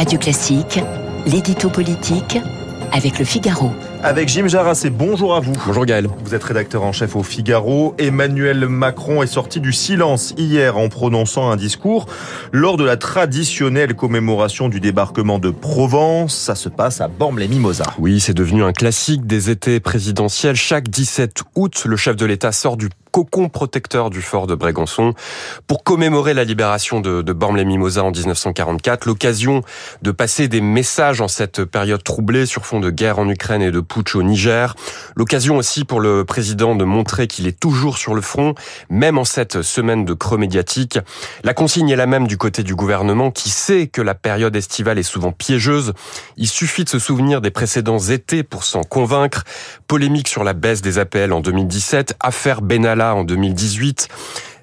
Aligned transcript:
Radio 0.00 0.18
Classique, 0.18 0.80
l'édito 1.26 1.68
politique 1.68 2.38
avec 2.90 3.18
le 3.18 3.24
Figaro. 3.26 3.70
Avec 4.02 4.30
Jim 4.30 4.48
Jarassé, 4.48 4.88
bonjour 4.88 5.36
à 5.36 5.40
vous. 5.40 5.52
Bonjour 5.66 5.84
Gaël. 5.84 6.08
Vous 6.24 6.34
êtes 6.34 6.42
rédacteur 6.42 6.84
en 6.84 6.92
chef 6.92 7.16
au 7.16 7.22
Figaro. 7.22 7.94
Emmanuel 7.98 8.66
Macron 8.66 9.22
est 9.22 9.26
sorti 9.26 9.60
du 9.60 9.74
silence 9.74 10.32
hier 10.38 10.78
en 10.78 10.88
prononçant 10.88 11.50
un 11.50 11.56
discours 11.56 12.06
lors 12.50 12.78
de 12.78 12.84
la 12.84 12.96
traditionnelle 12.96 13.94
commémoration 13.94 14.70
du 14.70 14.80
débarquement 14.80 15.38
de 15.38 15.50
Provence. 15.50 16.34
Ça 16.34 16.54
se 16.54 16.70
passe 16.70 17.02
à 17.02 17.08
Bormes-les-Mimosas. 17.08 17.84
Oui, 17.98 18.20
c'est 18.20 18.32
devenu 18.32 18.64
un 18.64 18.72
classique 18.72 19.26
des 19.26 19.50
étés 19.50 19.80
présidentiels. 19.80 20.56
Chaque 20.56 20.88
17 20.88 21.42
août, 21.56 21.82
le 21.84 21.96
chef 21.96 22.16
de 22.16 22.24
l'État 22.24 22.52
sort 22.52 22.78
du 22.78 22.88
cocon 23.10 23.48
protecteur 23.48 24.10
du 24.10 24.22
fort 24.22 24.46
de 24.46 24.54
Brégançon 24.54 25.14
pour 25.66 25.84
commémorer 25.84 26.34
la 26.34 26.44
libération 26.44 27.00
de, 27.00 27.22
de 27.22 27.32
Bormes-les-Mimosas 27.32 28.02
en 28.02 28.10
1944. 28.10 29.06
L'occasion 29.06 29.62
de 30.02 30.10
passer 30.10 30.48
des 30.48 30.60
messages 30.60 31.20
en 31.20 31.28
cette 31.28 31.64
période 31.64 32.02
troublée 32.02 32.46
sur 32.46 32.66
fond 32.66 32.80
de 32.80 32.90
guerre 32.90 33.18
en 33.18 33.28
Ukraine 33.28 33.62
et 33.62 33.70
de 33.70 33.80
putsch 33.80 34.14
au 34.14 34.22
Niger. 34.22 34.74
L'occasion 35.16 35.56
aussi 35.56 35.84
pour 35.84 36.00
le 36.00 36.24
président 36.24 36.74
de 36.74 36.84
montrer 36.84 37.26
qu'il 37.26 37.46
est 37.46 37.58
toujours 37.58 37.98
sur 37.98 38.14
le 38.14 38.20
front, 38.20 38.54
même 38.88 39.18
en 39.18 39.24
cette 39.24 39.62
semaine 39.62 40.04
de 40.04 40.14
creux 40.14 40.38
médiatique. 40.38 40.98
La 41.44 41.54
consigne 41.54 41.88
est 41.90 41.96
la 41.96 42.06
même 42.06 42.26
du 42.26 42.36
côté 42.36 42.62
du 42.62 42.74
gouvernement 42.74 43.30
qui 43.30 43.50
sait 43.50 43.88
que 43.88 44.02
la 44.02 44.14
période 44.14 44.54
estivale 44.54 44.98
est 44.98 45.02
souvent 45.02 45.32
piégeuse. 45.32 45.94
Il 46.36 46.48
suffit 46.48 46.84
de 46.84 46.88
se 46.88 46.98
souvenir 46.98 47.40
des 47.40 47.50
précédents 47.50 47.98
étés 47.98 48.42
pour 48.42 48.64
s'en 48.64 48.82
convaincre. 48.82 49.44
Polémique 49.88 50.28
sur 50.28 50.44
la 50.44 50.52
baisse 50.52 50.82
des 50.82 50.98
APL 50.98 51.32
en 51.32 51.40
2017, 51.40 52.16
affaire 52.20 52.62
Benalla 52.62 52.99
en 53.08 53.24
2018. 53.24 54.08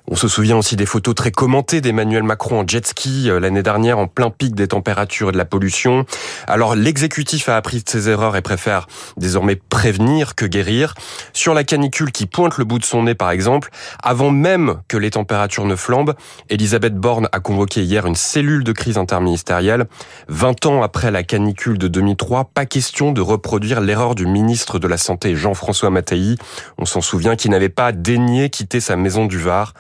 On 0.10 0.16
se 0.16 0.30
souvient 0.30 0.56
aussi 0.56 0.78
des 0.78 0.86
photos 0.86 1.16
très 1.16 1.32
commentées 1.32 1.82
d'Emmanuel 1.82 2.24
Macron 2.24 2.62
en 2.62 2.68
jet 2.68 2.88
ski 2.88 3.30
euh, 3.30 3.42
l'année 3.42 3.62
dernière 3.62 4.00
en 4.00 4.08
plein 4.08 4.30
pic 4.30 4.56
des 4.56 4.70
températures 4.70 5.30
et 5.30 5.32
de 5.34 5.38
la 5.38 5.44
pollution. 5.44 6.06
Alors 6.48 6.76
l'exécutif 6.76 7.50
a 7.50 7.58
appris 7.58 7.84
de 7.84 7.90
ses 7.90 8.08
erreurs 8.08 8.38
et 8.38 8.42
préfère 8.42 8.88
désormais 9.18 9.58
prévenir 9.58 10.36
que 10.36 10.46
guérir. 10.46 10.94
Sur 11.34 11.54
la 11.54 11.66
canicule 11.66 12.14
qui 12.14 12.26
pointe 12.26 12.58
le 12.58 12.64
bout 12.64 12.80
de 12.80 12.86
son 12.86 13.04
nez 13.04 13.16
par 13.16 13.32
exemple, 13.32 13.70
avant 14.02 14.32
même 14.32 14.78
que 14.88 14.96
les 14.96 15.12
températures 15.12 15.66
ne 15.66 15.76
flambent, 15.76 16.16
Elisabeth 16.50 16.96
Borne 16.96 17.28
a 17.34 17.42
convoqué 17.42 17.84
hier 17.84 18.06
une 18.06 18.16
cellule 18.16 18.64
de 18.64 18.72
crise 18.72 18.98
interministérielle. 18.98 19.88
20 20.30 20.68
ans 20.68 20.84
après 20.84 21.12
la 21.12 21.24
canicule 21.24 21.78
de 21.78 21.90
2003, 21.90 22.52
pas 22.54 22.66
question 22.66 23.12
de 23.12 23.20
reproduire 23.20 23.82
l'erreur 23.82 24.16
du 24.16 24.26
ministre 24.26 24.80
de 24.80 24.88
la 24.88 24.98
Santé 24.98 25.36
Jean-François 25.36 25.90
Mattei. 25.90 26.38
On 26.78 26.86
s'en 26.86 27.02
souvient 27.02 27.36
qui 27.36 27.50
n'avait 27.50 27.68
pas 27.68 27.92
daigné 27.92 28.50
quitter 28.50 28.80
sa 28.80 28.96
maison 28.96 29.26
du 29.26 29.38
Var 29.38 29.74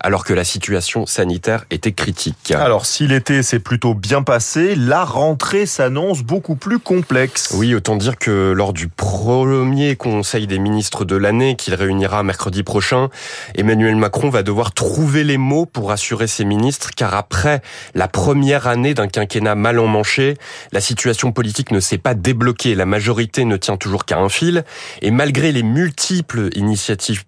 alors 0.00 0.24
que 0.24 0.32
la 0.32 0.44
situation 0.44 1.06
sanitaire 1.06 1.64
était 1.70 1.92
critique. 1.92 2.52
Alors 2.52 2.86
si 2.86 3.06
l'été 3.06 3.42
s'est 3.42 3.58
plutôt 3.58 3.94
bien 3.94 4.22
passé, 4.22 4.74
la 4.74 5.04
rentrée 5.04 5.66
s'annonce 5.66 6.22
beaucoup 6.22 6.54
plus 6.54 6.78
complexe. 6.78 7.52
Oui, 7.54 7.74
autant 7.74 7.96
dire 7.96 8.16
que 8.16 8.52
lors 8.52 8.72
du 8.72 8.88
premier 8.88 9.96
Conseil 9.96 10.46
des 10.46 10.58
ministres 10.58 11.04
de 11.04 11.16
l'année 11.16 11.56
qu'il 11.56 11.74
réunira 11.74 12.22
mercredi 12.22 12.62
prochain, 12.62 13.08
Emmanuel 13.54 13.96
Macron 13.96 14.30
va 14.30 14.42
devoir 14.42 14.72
trouver 14.72 15.24
les 15.24 15.38
mots 15.38 15.66
pour 15.66 15.90
assurer 15.90 16.26
ses 16.26 16.44
ministres 16.44 16.90
car 16.96 17.14
après 17.14 17.62
la 17.94 18.08
première 18.08 18.66
année 18.66 18.94
d'un 18.94 19.08
quinquennat 19.08 19.54
mal 19.54 19.78
emmanché, 19.78 20.36
la 20.72 20.80
situation 20.80 21.32
politique 21.32 21.70
ne 21.70 21.80
s'est 21.80 21.98
pas 21.98 22.14
débloquée, 22.14 22.74
la 22.74 22.86
majorité 22.86 23.44
ne 23.44 23.56
tient 23.56 23.76
toujours 23.76 24.04
qu'à 24.04 24.18
un 24.18 24.28
fil 24.28 24.64
et 25.02 25.10
malgré 25.10 25.52
les 25.52 25.62
multiples 25.62 26.50
initiatives 26.54 27.24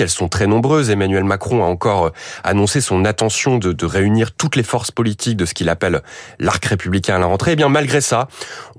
elles 0.00 0.08
sont 0.08 0.28
très 0.28 0.46
nombreuses. 0.46 0.90
Emmanuel 0.90 1.24
Macron 1.24 1.62
a 1.62 1.66
encore 1.66 2.06
euh, 2.06 2.10
annoncé 2.44 2.80
son 2.80 3.04
intention 3.04 3.58
de, 3.58 3.72
de 3.72 3.86
réunir 3.86 4.32
toutes 4.32 4.56
les 4.56 4.62
forces 4.62 4.90
politiques 4.90 5.36
de 5.36 5.44
ce 5.44 5.54
qu'il 5.54 5.68
appelle 5.68 6.02
l'arc 6.38 6.64
républicain 6.64 7.16
à 7.16 7.18
la 7.18 7.26
rentrée. 7.26 7.52
Et 7.52 7.54
eh 7.54 7.56
bien 7.56 7.68
malgré 7.68 8.00
ça, 8.00 8.28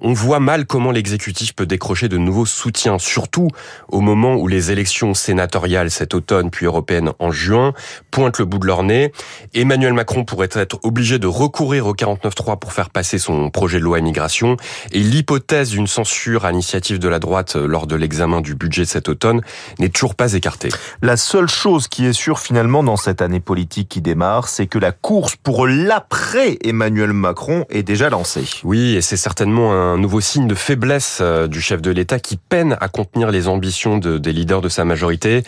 on 0.02 0.14
voit 0.14 0.40
mal 0.40 0.66
comment 0.66 0.92
l'exécutif 0.92 1.56
peut 1.56 1.66
décrocher 1.66 2.10
de 2.10 2.18
nouveaux 2.18 2.46
soutiens, 2.46 2.98
surtout 3.00 3.48
au 3.90 4.02
moment 4.02 4.36
où 4.36 4.48
les 4.48 4.72
élections 4.72 5.14
sénatoriales 5.14 5.92
cet 5.92 6.14
automne 6.14 6.50
puis 6.50 6.66
européennes 6.66 7.12
en 7.20 7.32
juin 7.32 7.74
pointent 8.12 8.40
le 8.40 8.46
bout 8.46 8.60
de 8.60 8.68
leur 8.68 8.84
nez. 8.84 9.12
Emmanuel 9.54 9.94
Macron 9.94 10.26
pourrait 10.26 10.50
être 10.54 10.80
obligé 10.84 11.20
de 11.20 11.28
recourir 11.28 11.88
au 11.88 11.94
49.3 11.94 12.60
pour 12.60 12.74
faire 12.74 12.90
passer 12.90 13.18
son 13.18 13.50
projet 13.50 13.80
de 13.80 13.84
loi 13.84 14.00
immigration 14.00 14.58
et 14.92 15.00
l'hypothèse 15.00 15.70
d'une 15.70 15.88
censure 15.88 16.46
à 16.46 16.52
l'initiative 16.52 17.00
de 17.00 17.08
la 17.08 17.20
droite 17.20 17.56
euh, 17.56 17.68
lors 17.68 17.88
de 17.88 17.96
l'examen 17.96 18.42
du 18.42 18.56
budget 18.56 18.86
cet 18.86 19.10
automne 19.10 19.42
n'est 19.80 19.90
toujours 19.90 20.16
pas 20.16 20.34
écartée. 20.34 20.63
La 21.02 21.18
seule 21.18 21.48
chose 21.48 21.88
qui 21.88 22.06
est 22.06 22.14
sûre 22.14 22.40
finalement 22.40 22.84
dans 22.84 22.98
cette 22.98 23.22
année 23.22 23.40
politique 23.40 23.90
qui 23.90 24.02
démarre, 24.02 24.48
c'est 24.48 24.68
que 24.68 24.80
la 24.80 24.92
course 24.92 25.36
pour 25.36 25.68
l'après 25.68 26.58
Emmanuel 26.64 27.14
Macron 27.14 27.66
est 27.70 27.84
déjà 27.84 28.10
lancée. 28.10 28.46
Oui, 28.64 28.96
et 28.96 29.02
c'est 29.02 29.18
certainement 29.18 29.74
un 29.74 29.98
nouveau 29.98 30.22
signe 30.22 30.48
de 30.48 30.56
faiblesse 30.56 31.20
euh, 31.22 31.48
du 31.48 31.62
chef 31.62 31.82
de 31.82 31.92
l'État 31.92 32.20
qui 32.20 32.38
peine 32.38 32.78
à 32.80 32.88
contenir 32.88 33.32
les 33.32 33.48
ambitions 33.48 33.98
de, 33.98 34.18
des 34.18 34.34
leaders 34.34 34.62
de 34.62 34.70
sa 34.70 34.86
majorité. 34.86 35.44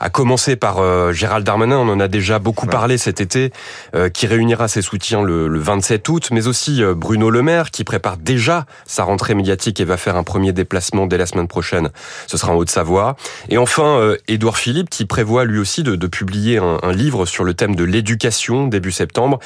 À 0.00 0.10
commencer 0.10 0.56
par 0.56 0.78
euh, 0.78 1.12
Gérald 1.12 1.44
Darmanin, 1.44 1.78
on 1.78 1.88
en 1.88 2.00
a 2.00 2.08
déjà 2.08 2.38
beaucoup 2.38 2.66
parlé 2.66 2.98
cet 2.98 3.20
été, 3.20 3.52
euh, 3.94 4.08
qui 4.08 4.26
réunira 4.26 4.68
ses 4.68 4.82
soutiens 4.82 5.22
le, 5.22 5.48
le 5.48 5.58
27 5.58 6.08
août, 6.08 6.28
mais 6.30 6.46
aussi 6.46 6.82
Bruno 6.96 7.30
Le 7.30 7.42
Maire 7.42 7.70
qui 7.70 7.84
prépare 7.84 8.16
déjà 8.16 8.66
sa 8.86 9.04
rentrée 9.04 9.34
médiatique 9.34 9.80
et 9.80 9.84
va 9.84 9.96
faire 9.96 10.16
un 10.16 10.24
premier 10.24 10.52
déplacement 10.52 11.06
dès 11.06 11.18
la 11.18 11.26
semaine 11.26 11.48
prochaine. 11.48 11.90
Ce 12.26 12.36
sera 12.36 12.52
en 12.52 12.56
Haute-Savoie. 12.56 13.16
Et 13.48 13.58
enfin, 13.58 14.14
Édouard 14.26 14.57
Philippe 14.58 14.90
qui 14.90 15.06
prévoit 15.06 15.44
lui 15.44 15.58
aussi 15.58 15.82
de, 15.82 15.96
de 15.96 16.06
publier 16.06 16.58
un, 16.58 16.78
un, 16.82 16.92
livre 16.92 17.26
sur 17.26 17.44
le 17.44 17.54
thème 17.54 17.74
de 17.74 17.84
l'éducation 17.84 18.66
début 18.66 18.92
septembre. 18.92 19.38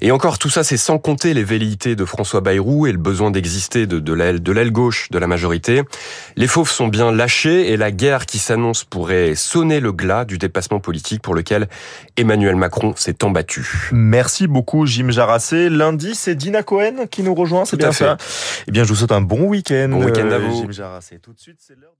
Et 0.00 0.10
encore 0.10 0.38
tout 0.38 0.50
ça, 0.50 0.64
c'est 0.64 0.76
sans 0.76 0.98
compter 0.98 1.34
les 1.34 1.44
velléités 1.44 1.96
de 1.96 2.04
François 2.04 2.40
Bayrou 2.40 2.86
et 2.86 2.92
le 2.92 2.98
besoin 2.98 3.30
d'exister 3.30 3.86
de, 3.86 3.98
de 3.98 4.52
l'aile 4.52 4.72
gauche 4.72 5.08
de 5.10 5.18
la 5.18 5.26
majorité. 5.26 5.82
Les 6.36 6.46
fauves 6.46 6.70
sont 6.70 6.88
bien 6.88 7.12
lâchés 7.12 7.70
et 7.72 7.76
la 7.76 7.90
guerre 7.90 8.26
qui 8.26 8.38
s'annonce 8.38 8.84
pourrait 8.84 9.34
sonner 9.34 9.80
le 9.80 9.92
glas 9.92 10.24
du 10.24 10.38
dépassement 10.38 10.80
politique 10.80 11.22
pour 11.22 11.34
lequel 11.34 11.68
Emmanuel 12.16 12.56
Macron 12.56 12.94
s'est 12.96 13.24
embattu. 13.24 13.90
Merci 13.92 14.46
beaucoup 14.46 14.86
Jim 14.86 15.10
Jarassé. 15.10 15.68
Lundi, 15.68 16.14
c'est 16.14 16.34
Dina 16.34 16.62
Cohen 16.62 17.06
qui 17.10 17.22
nous 17.22 17.34
rejoint, 17.34 17.64
c'est 17.64 17.76
bien 17.76 17.92
fait. 17.92 18.04
ça? 18.04 18.16
Eh 18.68 18.70
bien, 18.70 18.84
je 18.84 18.88
vous 18.88 18.96
souhaite 18.96 19.12
un 19.12 19.20
bon 19.20 19.44
week-end. 19.44 19.88
Bon 19.90 20.04
week-end 20.04 20.30
à 20.30 20.38
vous. 20.38 20.62
Jim 20.62 20.70
Jarassé. 20.70 21.18
Tout 21.18 21.32
de 21.32 21.40
suite, 21.40 21.58
c'est 21.58 21.78
l'heure. 21.78 21.94